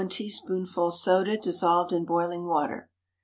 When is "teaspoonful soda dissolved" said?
0.09-1.93